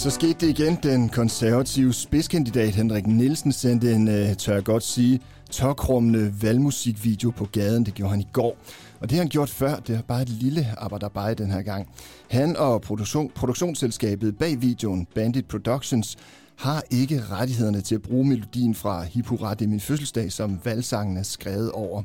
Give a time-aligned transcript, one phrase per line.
[0.00, 0.78] Så skete det igen.
[0.82, 5.20] Den konservative spidskandidat Henrik Nielsen sendte en, øh, tør jeg godt sige,
[5.50, 7.86] tørkrummende valgmusikvideo på gaden.
[7.86, 8.56] Det gjorde han i går.
[9.00, 9.76] Og det har han gjort før.
[9.76, 11.88] Det er bare et lille arbejderbejde den her gang.
[12.30, 16.16] Han og produktion, produktionsselskabet bag videoen, Bandit Productions,
[16.56, 20.60] har ikke rettighederne til at bruge melodien fra Hip Hurra, det er min fødselsdag, som
[20.64, 22.02] valgsangen er skrevet over.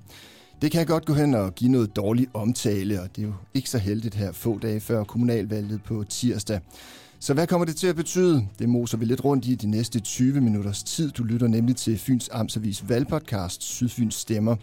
[0.62, 3.70] Det kan godt gå hen og give noget dårlig omtale, og det er jo ikke
[3.70, 6.60] så heldigt her få dage før kommunalvalget på tirsdag.
[7.26, 8.48] Så hvad kommer det til at betyde?
[8.60, 11.12] Det moser vi lidt rundt i de næste 20 minutters tid.
[11.12, 14.56] Du lytter nemlig til Fyns Amtsavis valgpodcast Sydfyns Stemmer.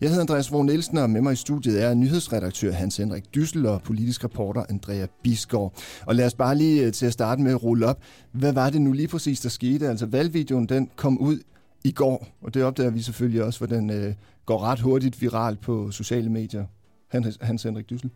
[0.00, 3.66] Jeg hedder Andreas Vogn Nielsen, og med mig i studiet er nyhedsredaktør Hans Henrik Dyssel
[3.66, 5.72] og politisk reporter Andrea Bisgaard.
[6.06, 8.02] Og lad os bare lige øh, til at starte med at rulle op.
[8.32, 9.88] Hvad var det nu lige præcis, der skete?
[9.88, 11.38] Altså valgvideoen den kom ud
[11.84, 14.14] i går, og det opdager vi selvfølgelig også, for den øh,
[14.46, 16.64] går ret hurtigt viralt på sociale medier.
[17.08, 18.10] Hans, Hans Henrik Dyssel.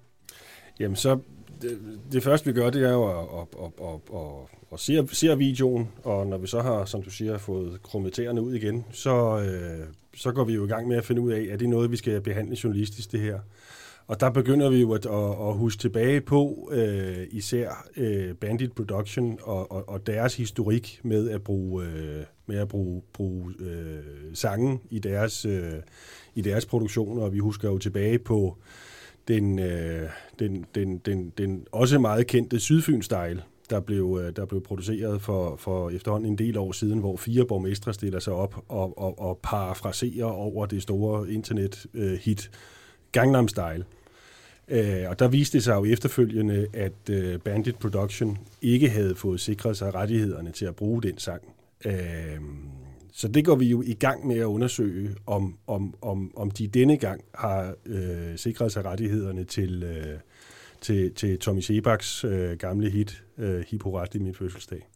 [0.81, 1.19] Jamen så
[1.63, 1.79] det,
[2.13, 5.39] det første vi gør, det er jo at, at, at, at, at, at se, se
[5.39, 9.87] videoen, og når vi så har, som du siger, fået kromaterne ud igen, så, øh,
[10.15, 11.97] så går vi jo i gang med at finde ud af, er det noget, vi
[11.97, 13.39] skal behandle journalistisk, det her.
[14.07, 18.73] Og der begynder vi jo at, at, at huske tilbage på øh, især øh, Bandit
[18.73, 24.03] Production og, og, og deres historik med at bruge, øh, med at bruge, bruge øh,
[24.35, 25.73] sangen i deres, øh,
[26.35, 27.23] i deres produktioner.
[27.23, 28.59] Og vi husker jo tilbage på
[29.31, 34.63] den, øh, den, den, den, den også meget kendte Sydfyn-style, der blev, øh, der blev
[34.63, 38.99] produceret for, for efterhånden en del år siden, hvor fire borgmestre stiller sig op og,
[38.99, 42.59] og, og parafraserer over det store internet-hit øh,
[43.13, 43.85] Gangnam Style.
[44.69, 49.41] Øh, og der viste det sig jo efterfølgende, at øh, Bandit Production ikke havde fået
[49.41, 51.43] sikret sig rettighederne til at bruge den sang.
[51.85, 52.41] Øh,
[53.13, 56.69] så det går vi jo i gang med at undersøge, om, om, om, om de
[56.69, 60.19] denne gang har øh, sikret sig rettighederne til, øh,
[60.81, 64.89] til, til Tommy Sebaks øh, gamle hit, øh, Hipporat i min fødselsdag.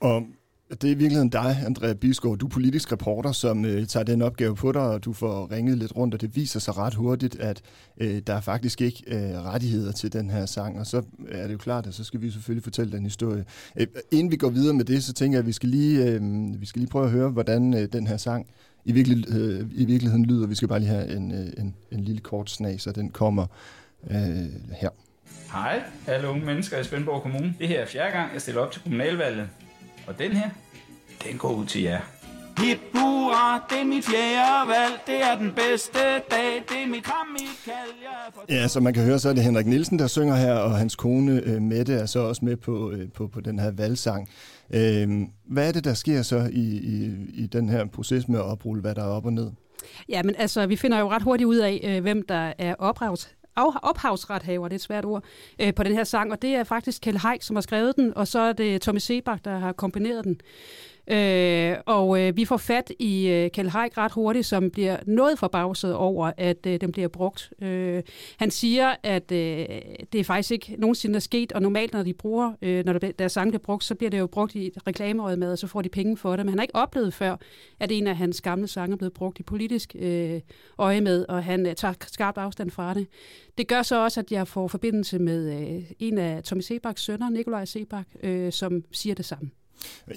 [0.00, 0.26] Og
[0.70, 2.38] det er i virkeligheden dig, Andrea Bisgaard.
[2.38, 5.78] Du er politisk reporter, som øh, tager den opgave på dig, og du får ringet
[5.78, 7.62] lidt rundt, og det viser sig ret hurtigt, at
[8.00, 10.78] øh, der er faktisk ikke øh, rettigheder til den her sang.
[10.78, 13.44] Og så er det jo klart, at så skal vi selvfølgelig fortælle den historie.
[13.76, 16.20] Øh, inden vi går videre med det, så tænker jeg, at vi skal lige, øh,
[16.60, 18.46] vi skal lige prøve at høre, hvordan øh, den her sang
[18.84, 20.46] i, virkelig, øh, i virkeligheden lyder.
[20.46, 23.46] Vi skal bare lige have en, øh, en, en lille kort snag, så den kommer
[24.10, 24.16] øh,
[24.80, 24.90] her.
[25.52, 27.54] Hej, alle unge mennesker i Svendborg Kommune.
[27.58, 29.48] Det her er fjerde gang, jeg stiller op til kommunalvalget.
[30.06, 30.50] Og den her,
[31.24, 32.00] den går ud til jer.
[32.58, 35.98] Hip hurra, det er mit fjerde valg, det er den bedste
[36.30, 39.98] dag, det er mit kald, Ja, som man kan høre, så er det Henrik Nielsen,
[39.98, 43.26] der synger her, og hans kone øh, Mette er så også med på, øh, på,
[43.26, 44.28] på den her valgsang.
[44.74, 45.08] Øh,
[45.44, 48.80] hvad er det, der sker så i, i, i den her proces med at oprulle,
[48.80, 49.50] hvad der er op og ned?
[50.08, 53.30] Ja, men altså, vi finder jo ret hurtigt ud af, øh, hvem der er ophavs,
[53.56, 55.24] ophavsrethaver, det er et svært ord,
[55.58, 58.16] øh, på den her sang, og det er faktisk Kjell Haik, som har skrevet den,
[58.16, 60.40] og så er det Tommy Sebak, der har kombineret den.
[61.10, 65.38] Øh, og øh, vi får fat i øh, Kjell Haik ret hurtigt, som bliver noget
[65.38, 67.52] forbavset over, at øh, den bliver brugt.
[67.62, 68.02] Øh,
[68.36, 69.66] han siger, at øh,
[70.12, 73.12] det er faktisk ikke nogensinde er sket, og normalt, når de bruger, øh, når der,
[73.12, 75.66] deres sang bliver brugt, så bliver det jo brugt i et reklameøjet med, og så
[75.66, 76.46] får de penge for det.
[76.46, 77.36] Men han har ikke oplevet før,
[77.80, 80.40] at en af hans gamle sange er blevet brugt i politisk øh,
[80.78, 83.06] øje med, og han øh, tager skarpt afstand fra det.
[83.58, 87.30] Det gør så også, at jeg får forbindelse med øh, en af Tommy Sebaks sønner,
[87.30, 89.50] Nikolaj Sebak, øh, som siger det samme.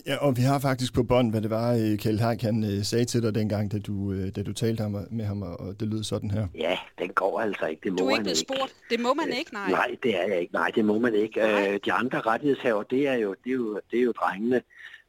[0.08, 2.84] Ja, og vi har faktisk på bånd, hvad det var, øh, Kjeld Haik, han øh,
[2.84, 6.04] sagde til dig dengang, da du, øh, da du talte med ham, og det lød
[6.04, 6.48] sådan her.
[6.56, 7.82] Ja, den går altså ikke.
[7.84, 8.74] Det må du er ikke blevet spurgt.
[8.90, 9.70] Det må man ikke, nej.
[9.70, 10.54] Nej, det er jeg ikke.
[10.54, 11.40] Nej, det må man ikke.
[11.40, 11.80] Nej.
[11.86, 14.62] de andre rettighedshaver, det er jo, det er jo, det er jo drengene.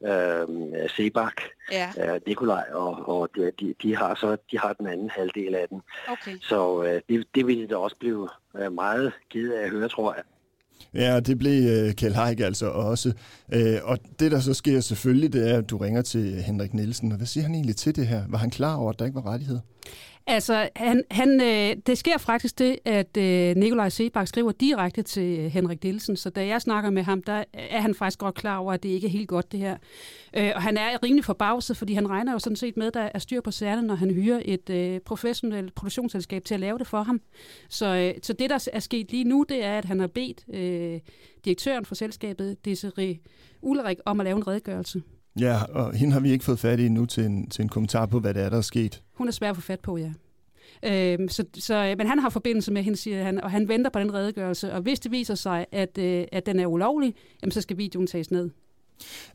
[0.07, 1.41] Øh, Sebak,
[1.73, 1.89] ja.
[1.99, 3.29] øh, Nikolaj, og, og
[3.61, 5.83] de, de, har så de har den anden halvdel af den.
[6.09, 6.39] Okay.
[6.41, 8.29] Så øh, det, det vil de da også blive
[8.71, 10.23] meget givet af at høre, tror jeg.
[10.95, 13.13] Ja, det blev øh, Kjell Haik altså også.
[13.53, 17.13] Øh, og det, der så sker selvfølgelig, det er, at du ringer til Henrik Nielsen.
[17.13, 18.23] Og hvad siger han egentlig til det her?
[18.29, 19.59] Var han klar over, at der ikke var rettighed?
[20.27, 25.39] Altså, han, han, øh, det sker faktisk det, at øh, Nikolaj Sebak skriver direkte til
[25.39, 28.57] øh, Henrik Nielsen, så da jeg snakker med ham, der er han faktisk godt klar
[28.57, 29.77] over, at det ikke er helt godt det her.
[30.37, 33.09] Øh, og han er rimelig forbavset, fordi han regner jo sådan set med, at der
[33.15, 36.87] er styr på sagerne, når han hyrer et øh, professionelt produktionsselskab til at lave det
[36.87, 37.21] for ham.
[37.69, 40.45] Så, øh, så det, der er sket lige nu, det er, at han har bedt
[40.55, 41.01] øh,
[41.45, 43.19] direktøren for selskabet, Desiree
[43.63, 45.03] Ulrik, om at lave en redegørelse.
[45.41, 48.07] Ja, og hende har vi ikke fået fat i nu til en, til en kommentar
[48.07, 49.03] på, hvad det er, der er sket.
[49.15, 50.13] Hun er svær at få fat på, ja.
[50.85, 53.91] Øh, så, så, øh, men han har forbindelse med hende, siger han, og han venter
[53.91, 54.73] på den redegørelse.
[54.73, 58.07] Og hvis det viser sig, at, øh, at den er ulovlig, jamen, så skal videoen
[58.07, 58.51] tages ned.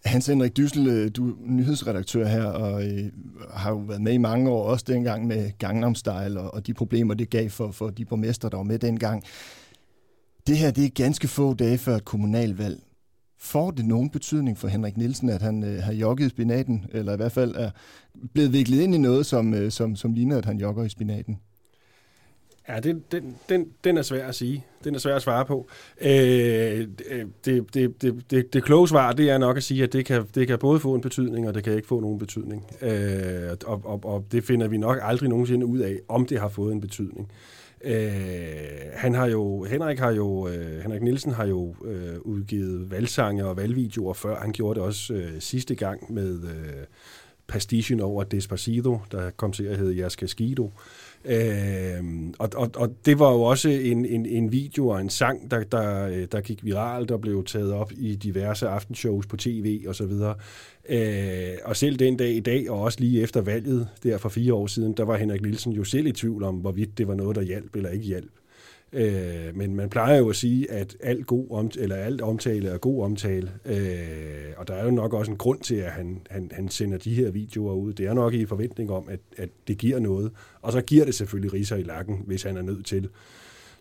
[0.06, 3.12] Hans Henrik Dyssel, øh, du er nyhedsredaktør her, og øh,
[3.54, 6.74] har jo været med i mange år, også dengang med Gangnam Style og, og de
[6.74, 9.24] problemer, det gav for, for de borgmester, der var med dengang.
[10.48, 12.80] Det her, det er ganske få dage før et kommunalvalg.
[13.42, 17.16] Får det nogen betydning for Henrik Nielsen, at han øh, har jogget spinaten, eller i
[17.16, 17.70] hvert fald er
[18.34, 21.40] blevet viklet ind i noget, som, øh, som, som ligner, at han jogger i spinaten?
[22.70, 24.66] Ja, den, den, den, den er svær at sige.
[24.84, 25.68] Den er svær at svare på.
[26.02, 29.94] Øh, øh, det, det, det, det, det kloge svar, det er nok at sige, at
[29.94, 32.66] det kan, det kan både få en betydning, og det kan ikke få nogen betydning.
[32.82, 36.50] Øh, og, og, og det finder vi nok aldrig nogensinde ud af, om det har
[36.50, 37.32] fået en betydning.
[37.32, 38.04] Øh, Øh,
[38.94, 43.58] han har jo, Henrik har jo, øh, Henrik Nielsen har jo øh, udgivet valgsange og
[43.58, 44.40] valgvideoer før.
[44.40, 46.86] Han gjorde det også øh, sidste gang med øh,
[47.50, 50.72] pastichen over Despacito, der kom til at hedde Jeg skido.
[51.26, 52.04] Øh,
[52.40, 55.64] og, og, og det var jo også en, en, en video og en sang, der,
[55.64, 59.96] der, øh, der gik viralt og blev taget op i diverse aftenshows på tv og
[59.96, 60.36] så videre.
[60.90, 64.54] Øh, og selv den dag i dag, og også lige efter valget, der for fire
[64.54, 67.36] år siden, der var Henrik Nielsen jo selv i tvivl om, hvorvidt det var noget,
[67.36, 68.32] der hjalp eller ikke hjalp.
[68.94, 72.78] Øh, men man plejer jo at sige, at alt, god omtale, eller alt omtale er
[72.78, 76.52] god omtale, øh, og der er jo nok også en grund til, at han, han,
[76.54, 77.94] han sender de her videoer ud.
[77.94, 80.32] Det er nok i forventning om, at, at det giver noget,
[80.62, 83.10] og så giver det selvfølgelig riser i lakken, hvis han er nødt til,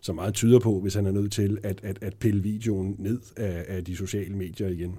[0.01, 3.19] så meget tyder på, hvis han er nødt til at, at, at pille videoen ned
[3.37, 4.95] af, af de sociale medier igen.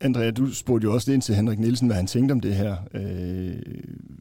[0.00, 2.76] Andrea, du spurgte jo også ind til Henrik Nielsen, hvad han tænkte om det her,
[2.94, 3.52] øh,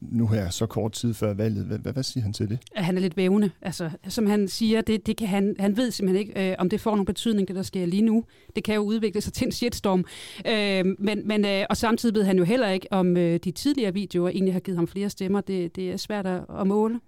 [0.01, 1.65] nu her, så kort tid før valget.
[1.65, 2.59] Hvad, hvad, hvad siger han til det?
[2.75, 3.51] Han er lidt vævende.
[3.61, 6.81] Altså, som han siger, det, det kan han, han ved simpelthen ikke, øh, om det
[6.81, 8.23] får nogen betydning, det der sker lige nu.
[8.55, 10.05] Det kan jo udvikle sig til en shitstorm.
[10.47, 13.93] Øh, men, men, øh, og samtidig ved han jo heller ikke, om øh, de tidligere
[13.93, 15.41] videoer egentlig har givet ham flere stemmer.
[15.41, 16.99] Det, det er svært at, at måle.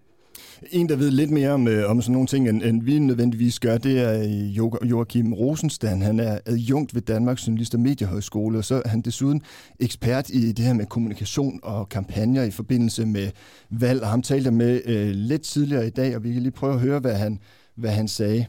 [0.72, 3.60] En, der ved lidt mere om, øh, om sådan nogle ting, end, end vi nødvendigvis
[3.60, 6.04] gør, det er øh, jo- Joachim Rosenstand.
[6.04, 9.42] Han er adjunkt ved Danmarks Journalist- og Mediehøjskole, og så er han desuden
[9.80, 13.32] ekspert i det her med kommunikation og kampagner i forbindelse med
[13.70, 14.02] valg.
[14.02, 16.80] Og ham talte med øh, lidt tidligere i dag, og vi kan lige prøve at
[16.80, 17.40] høre, hvad han,
[17.76, 18.46] hvad han sagde.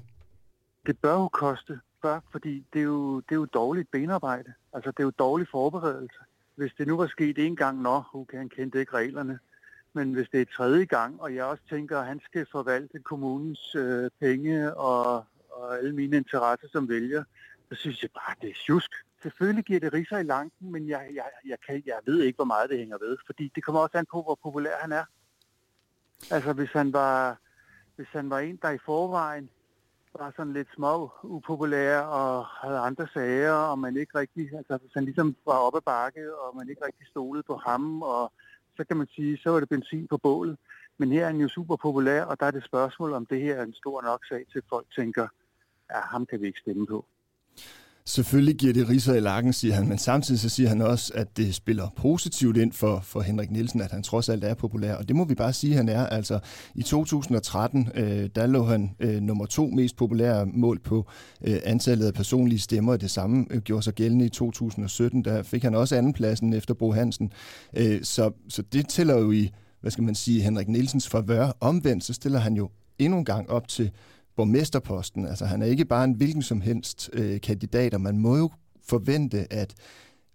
[0.86, 4.52] Det bør jo koste, bør, fordi det er, jo, det er jo dårligt benarbejde.
[4.72, 6.18] Altså, det er jo dårlig forberedelse.
[6.56, 9.38] Hvis det nu var sket en gang, nå, okay, han kendte ikke reglerne,
[9.96, 13.74] men hvis det er tredje gang, og jeg også tænker, at han skal forvalte kommunens
[13.74, 17.24] øh, penge og, og alle mine interesser som vælger,
[17.68, 18.90] så synes jeg bare, at det er tjusk.
[19.22, 22.44] Selvfølgelig giver det riser i langen, men jeg, jeg, jeg, kan, jeg ved ikke, hvor
[22.44, 25.04] meget det hænger ved, fordi det kommer også an på, hvor populær han er.
[26.30, 27.38] Altså hvis han var,
[27.96, 29.50] hvis han var en, der i forvejen
[30.18, 34.94] var sådan lidt små upopulær og havde andre sager, og man ikke rigtig, altså hvis
[34.94, 38.32] han ligesom var oppe ad bakke, og man ikke rigtig stolede på ham, og
[38.76, 40.56] så kan man sige, så er det benzin på bålet.
[40.98, 43.54] Men her er han jo super populær, og der er det spørgsmål, om det her
[43.54, 45.28] er en stor nok sag til, folk tænker,
[45.90, 47.04] ja, ham kan vi ikke stemme på.
[48.08, 51.36] Selvfølgelig giver det riser i lakken, siger han, men samtidig så siger han også, at
[51.36, 54.94] det spiller positivt ind for, for Henrik Nielsen, at han trods alt er populær.
[54.94, 56.06] Og det må vi bare sige, at han er.
[56.06, 56.38] Altså,
[56.74, 61.06] i 2013, øh, der lå han øh, nummer to mest populære mål på
[61.44, 62.96] øh, antallet af personlige stemmer.
[62.96, 65.24] Det samme øh, gjorde sig gældende i 2017.
[65.24, 67.32] Der fik han også andenpladsen efter Bo Hansen.
[67.76, 69.50] Øh, så, så det tæller jo i,
[69.80, 71.56] hvad skal man sige, Henrik Nielsens favør.
[71.60, 73.90] Omvendt, så stiller han jo endnu en gang op til
[74.36, 75.26] borgmesterposten.
[75.26, 78.50] Altså han er ikke bare en hvilken som helst øh, kandidat, og man må jo
[78.88, 79.74] forvente, at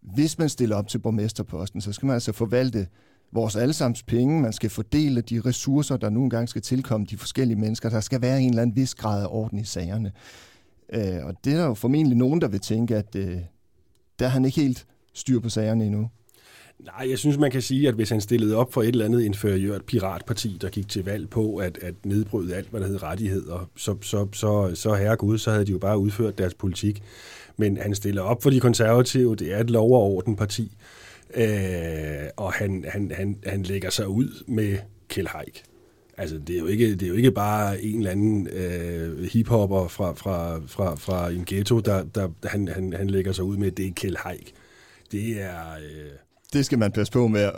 [0.02, 2.88] hvis man stiller op til borgmesterposten, så skal man altså forvalte
[3.32, 7.60] vores allesammens penge, man skal fordele de ressourcer, der nu engang skal tilkomme de forskellige
[7.60, 7.90] mennesker.
[7.90, 10.12] Der skal være en eller anden vis grad af orden i sagerne.
[10.94, 13.38] Øh, og det er der jo formentlig nogen, der vil tænke, at øh,
[14.20, 16.10] der er han ikke helt styr på sagerne endnu.
[16.86, 19.22] Nej, jeg synes, man kan sige, at hvis han stillede op for et eller andet
[19.22, 23.70] inferiørt piratparti, der gik til valg på at, at nedbryde alt, hvad der hed rettigheder,
[23.76, 27.04] så, så, så, så herre Gud, så havde de jo bare udført deres politik.
[27.58, 30.78] Men han stiller op for de konservative, det er et lov- og ordenparti,
[31.36, 31.46] øh,
[32.38, 35.64] og han, han, han, han lægger sig ud med Kjell Haik.
[36.18, 39.88] Altså, det er jo ikke, det er jo ikke bare en eller anden øh, hiphopper
[39.88, 43.72] fra, fra, fra, fra en ghetto, der, der han, han, han lægger sig ud med,
[43.72, 44.54] det er Kjell Haik.
[45.12, 45.74] Det er...
[45.74, 46.12] Øh,
[46.54, 47.50] det skal man passe på med.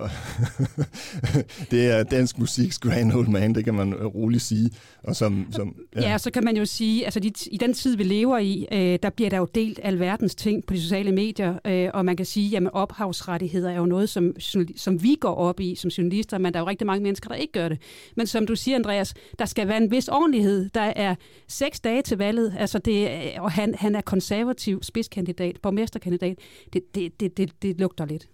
[1.72, 4.72] det er dansk musiks grand old man, det kan man roligt sige.
[5.04, 6.02] Og som, som, ja.
[6.02, 9.00] ja, så kan man jo sige, altså de, i den tid, vi lever i, øh,
[9.04, 12.26] der bliver der jo delt alverdens ting på de sociale medier, øh, og man kan
[12.26, 14.36] sige, jamen ophavsrettigheder er jo noget, som,
[14.76, 17.36] som vi går op i som journalister, men der er jo rigtig mange mennesker, der
[17.36, 17.82] ikke gør det.
[18.16, 20.70] Men som du siger, Andreas, der skal være en vis ordentlighed.
[20.70, 21.16] Der er
[21.48, 26.38] seks dage til valget, altså det, og han, han er konservativ spidskandidat, borgmesterkandidat.
[26.74, 28.28] Det, det, det, det, det lugter lidt.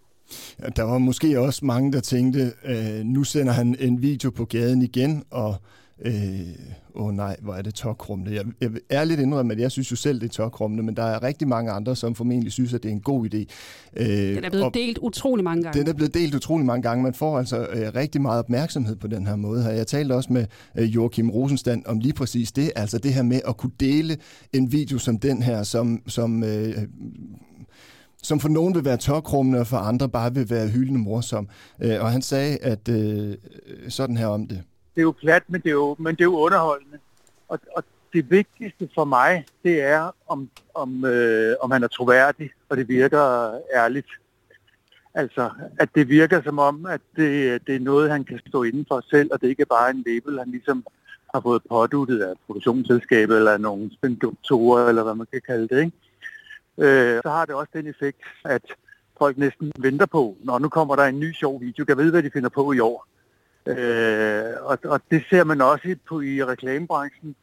[0.76, 4.82] Der var måske også mange, der tænkte, øh, nu sender han en video på gaden
[4.82, 5.56] igen, og
[6.06, 6.14] øh,
[6.96, 8.36] åh oh nej, hvor er det tokrummende.
[8.36, 11.04] Jeg, jeg vil ærligt indrømme, at jeg synes jo selv, det er tokrummende, men der
[11.04, 13.46] er rigtig mange andre, som formentlig synes, at det er en god idé.
[13.98, 15.80] Øh, den er blevet delt utrolig mange gange.
[15.80, 17.04] Den er blevet delt utrolig mange gange.
[17.04, 19.72] Man får altså øh, rigtig meget opmærksomhed på den her måde her.
[19.72, 20.46] Jeg talte også med
[20.78, 24.18] øh, Joachim Rosenstand om lige præcis det, altså det her med at kunne dele
[24.54, 26.74] en video som den her, som, som øh,
[28.24, 31.48] som for nogen vil være tørkrummende, og for andre bare vil være hyldende morsom.
[31.84, 33.38] Øh, og han sagde, at øh,
[33.90, 34.64] sådan her om det.
[34.96, 36.98] Det er jo plat, men det er jo, men det er jo underholdende.
[37.48, 37.84] Og, og
[38.14, 42.88] det vigtigste for mig, det er, om, om, øh, om han er troværdig, og det
[42.88, 44.08] virker ærligt.
[45.14, 45.50] Altså,
[45.80, 49.04] at det virker som om, at det, det er noget, han kan stå inden for
[49.10, 50.86] selv, og det ikke er bare en label, han ligesom
[51.34, 55.98] har fået påduttet af produktionsselskabet, eller nogle spindoktorer, eller hvad man kan kalde det, ikke?
[56.80, 58.62] Øh, så har det også den effekt, at
[59.18, 62.24] folk næsten venter på, når nu kommer der en ny sjov video, kan vide, hvad
[62.24, 63.08] de finder på i år.
[63.66, 67.36] Øh, og, og det ser man også på i reklamebranchen,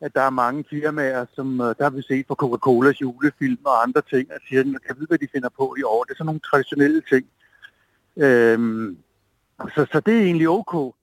[0.00, 3.82] at der er mange firmaer, som øh, der har vi set på Coca-Colas julefilm og
[3.82, 6.04] andre ting, at siger, at kan vide, hvad de finder på i år.
[6.04, 7.26] Det er sådan nogle traditionelle ting.
[8.16, 8.58] Øh,
[9.74, 10.94] så, så det er egentlig ok.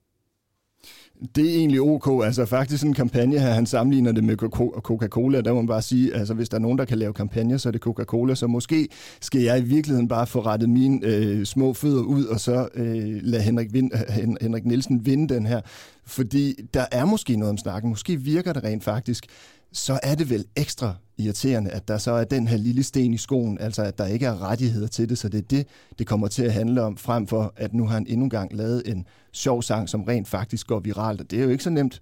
[1.36, 2.26] Det er egentlig ok.
[2.26, 5.42] Altså faktisk en kampagne her, han sammenligner det med Coca-Cola.
[5.42, 7.70] Der må man bare sige, altså hvis der er nogen, der kan lave kampagner, så
[7.70, 8.36] er det Coca-Cola.
[8.36, 8.88] Så måske
[9.22, 13.20] skal jeg i virkeligheden bare få rettet mine øh, små fødder ud, og så øh,
[13.22, 15.62] lade Henrik, Vind, øh, Henrik Nielsen vinde den her.
[16.06, 17.90] Fordi der er måske noget om snakken.
[17.90, 19.26] Måske virker det rent faktisk
[19.76, 23.18] så er det vel ekstra irriterende, at der så er den her lille sten i
[23.18, 25.68] skoen, altså at der ikke er rettigheder til det, så det er det,
[26.00, 28.84] det kommer til at handle om, frem for at nu har han endnu engang lavet
[28.86, 32.02] en sjov sang, som rent faktisk går viralt, og det er jo ikke så nemt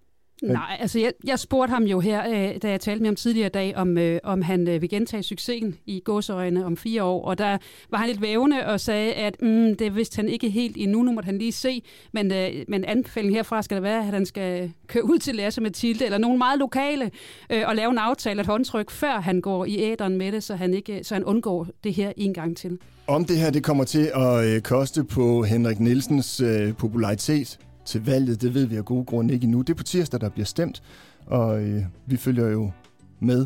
[0.52, 3.48] Nej, altså jeg, jeg spurgte ham jo her, øh, da jeg talte med ham tidligere
[3.48, 7.26] i dag, om, øh, om han øh, vil gentage succesen i godsøjne om fire år.
[7.26, 7.58] Og der
[7.90, 11.12] var han lidt vævende og sagde, at mm, det vidste han ikke helt endnu, nu
[11.12, 11.84] måtte han lige se.
[12.14, 15.62] Men, øh, men anbefalingen herfra skal det være, at han skal køre ud til Lasse
[15.62, 17.12] Mathilde, eller nogen meget lokale,
[17.50, 20.56] øh, og lave en aftale, et håndtryk, før han går i æderen med det, så
[20.56, 22.78] han, ikke, så han undgår det her en gang til.
[23.08, 28.06] Om det her det kommer til at øh, koste på Henrik Nielsens øh, popularitet, til
[28.06, 29.62] valget, det ved vi af gode grunde ikke endnu.
[29.62, 30.84] Det er på tirsdag, der bliver stemt,
[31.26, 32.72] og øh, vi følger jo
[33.20, 33.46] med,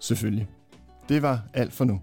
[0.00, 0.48] selvfølgelig.
[1.08, 2.00] Det var alt for nu.